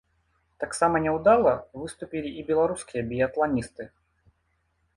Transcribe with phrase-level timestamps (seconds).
[0.61, 1.53] Таксама няўдала
[1.83, 3.83] выступілі і беларускія біятланісты.